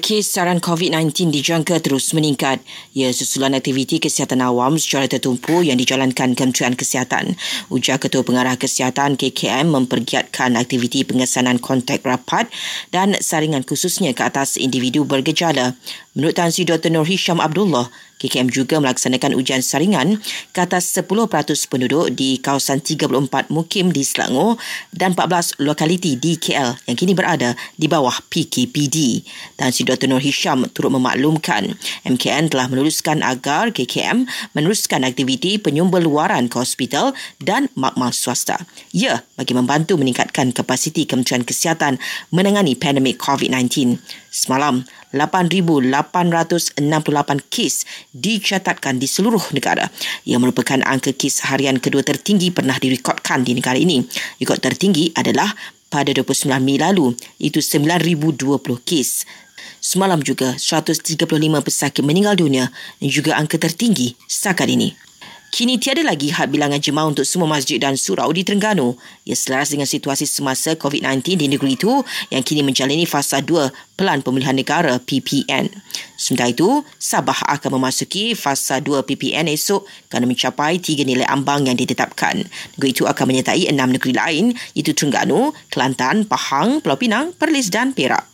Kes 0.00 0.24
saran 0.24 0.56
COVID-19 0.56 1.28
dijangka 1.28 1.76
terus 1.84 2.16
meningkat. 2.16 2.64
Ya, 2.96 3.12
susulan 3.12 3.52
aktiviti 3.52 4.00
kesihatan 4.00 4.40
awam 4.40 4.80
secara 4.80 5.04
tertumpu 5.04 5.60
yang 5.60 5.76
dijalankan 5.76 6.32
Kementerian 6.32 6.72
Kesihatan. 6.72 7.36
Ujar 7.68 8.00
Ketua 8.00 8.24
Pengarah 8.24 8.56
Kesihatan 8.56 9.20
KKM 9.20 9.68
mempergiatkan 9.68 10.56
aktiviti 10.56 11.04
pengesanan 11.04 11.60
kontak 11.60 12.00
rapat 12.08 12.48
dan 12.88 13.12
saringan 13.20 13.68
khususnya 13.68 14.16
ke 14.16 14.24
atas 14.24 14.56
individu 14.56 15.04
bergejala. 15.04 15.76
Menurut 16.16 16.40
Tan 16.40 16.48
Sri 16.48 16.64
Dr. 16.64 16.88
Nur 16.88 17.04
Hisham 17.04 17.36
Abdullah, 17.36 17.92
KKM 18.22 18.54
juga 18.54 18.78
melaksanakan 18.78 19.34
ujian 19.34 19.58
saringan 19.58 20.22
ke 20.54 20.58
atas 20.62 20.94
10% 20.94 21.10
penduduk 21.66 22.14
di 22.14 22.38
kawasan 22.38 22.78
34 22.78 23.50
mukim 23.50 23.90
di 23.90 24.06
Selangor 24.06 24.62
dan 24.94 25.18
14 25.18 25.58
lokaliti 25.58 26.14
di 26.14 26.38
KL 26.38 26.78
yang 26.86 26.94
kini 26.94 27.18
berada 27.18 27.58
di 27.74 27.90
bawah 27.90 28.14
PKPD. 28.30 29.26
Tan 29.58 29.74
Sri 29.74 29.82
Dr. 29.82 30.06
Nur 30.06 30.22
Hisham 30.22 30.70
turut 30.70 30.94
memaklumkan 30.94 31.74
MKN 32.06 32.54
telah 32.54 32.70
menuluskan 32.70 33.26
agar 33.26 33.74
KKM 33.74 34.22
meneruskan 34.54 35.02
aktiviti 35.02 35.58
penyumbal 35.58 36.06
luaran 36.06 36.46
ke 36.46 36.62
hospital 36.62 37.10
dan 37.42 37.66
makmal 37.74 38.14
swasta. 38.14 38.62
Ya, 38.94 39.26
bagi 39.34 39.58
membantu 39.58 39.98
meningkatkan 39.98 40.21
kapasiti 40.32 41.04
Kementerian 41.04 41.44
Kesihatan 41.44 42.00
menangani 42.32 42.72
pandemik 42.72 43.20
COVID-19. 43.20 44.00
Semalam, 44.32 44.82
8,868 45.12 46.80
kes 47.52 47.84
dicatatkan 48.16 48.96
di 48.96 49.04
seluruh 49.04 49.52
negara 49.52 49.92
yang 50.24 50.40
merupakan 50.40 50.80
angka 50.88 51.12
kes 51.12 51.44
harian 51.52 51.76
kedua 51.76 52.00
tertinggi 52.00 52.48
pernah 52.48 52.80
direkodkan 52.80 53.44
di 53.44 53.52
negara 53.52 53.76
ini. 53.76 54.00
Rekod 54.40 54.64
tertinggi 54.64 55.12
adalah 55.12 55.52
pada 55.92 56.08
29 56.08 56.48
Mei 56.64 56.80
lalu, 56.80 57.12
itu 57.36 57.60
9,020 57.60 58.80
kes. 58.80 59.28
Semalam 59.82 60.24
juga 60.24 60.56
135 60.56 61.28
pesakit 61.60 62.00
meninggal 62.00 62.40
dunia 62.40 62.72
juga 63.02 63.36
angka 63.36 63.60
tertinggi 63.60 64.16
setakat 64.24 64.72
ini. 64.72 65.11
Kini 65.52 65.76
tiada 65.76 66.00
lagi 66.00 66.32
had 66.32 66.48
bilangan 66.48 66.80
jemaah 66.80 67.12
untuk 67.12 67.28
semua 67.28 67.44
masjid 67.44 67.76
dan 67.76 67.92
surau 67.92 68.32
di 68.32 68.40
Terengganu. 68.40 68.96
Ia 69.28 69.36
selaras 69.36 69.76
dengan 69.76 69.84
situasi 69.84 70.24
semasa 70.24 70.72
COVID-19 70.80 71.36
di 71.36 71.44
negeri 71.44 71.76
itu 71.76 71.92
yang 72.32 72.40
kini 72.40 72.64
menjalani 72.64 73.04
fasa 73.04 73.44
2 73.44 73.68
Pelan 73.92 74.24
Pemulihan 74.24 74.56
Negara 74.56 74.96
PPN. 74.96 75.68
Sementara 76.16 76.48
itu, 76.48 76.80
Sabah 76.96 77.44
akan 77.52 77.76
memasuki 77.76 78.32
fasa 78.32 78.80
2 78.80 79.04
PPN 79.04 79.52
esok 79.52 79.84
kerana 80.08 80.24
mencapai 80.24 80.80
tiga 80.80 81.04
nilai 81.04 81.28
ambang 81.28 81.68
yang 81.68 81.76
ditetapkan. 81.76 82.48
Negeri 82.80 82.88
itu 82.88 83.04
akan 83.04 83.24
menyertai 83.28 83.68
enam 83.68 83.92
negeri 83.92 84.16
lain 84.16 84.56
iaitu 84.72 84.96
Terengganu, 84.96 85.52
Kelantan, 85.68 86.24
Pahang, 86.24 86.80
Pulau 86.80 86.96
Pinang, 86.96 87.36
Perlis 87.36 87.68
dan 87.68 87.92
Perak. 87.92 88.24